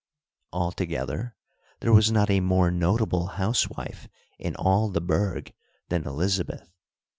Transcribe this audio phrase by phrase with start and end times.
[0.51, 1.35] Altogether
[1.81, 4.07] there was not a more notable housewife
[4.39, 5.53] in all the burg
[5.89, 6.71] than Elizabeth.